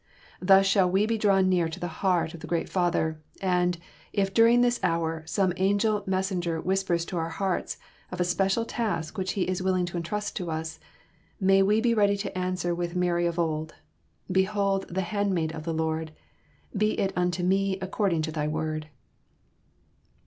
[0.41, 3.77] Thus shall we be drawn near to the heart of the great Father, and,
[4.11, 7.77] if during this hour some angel messenger whispers to our hearts
[8.11, 10.79] of a special task which He is willing to entrust to us,
[11.39, 13.75] may we be ready to answer with Mary of old,
[14.31, 16.13] "Behold the handmaid of the Lord;
[16.75, 18.87] be it unto me according to thy word!"